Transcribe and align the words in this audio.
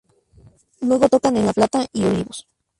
Luego 0.79 1.09
tocan 1.09 1.37
en 1.37 1.45
La 1.45 1.53
Plata 1.53 1.85
y 1.93 2.03
Olivos. 2.05 2.47